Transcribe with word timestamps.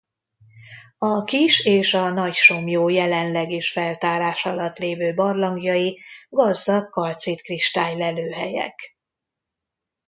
A 0.97 1.23
Kis- 1.23 1.65
és 1.65 1.93
a 1.93 2.09
Nagy-Somlyó 2.09 2.89
jelenleg 2.89 3.51
is 3.51 3.71
feltárás 3.71 4.45
alatt 4.45 4.77
lévő 4.77 5.13
barlangjai 5.15 5.99
gazdag 6.29 6.89
kalcitkristály-lelőhelyek. 6.89 8.95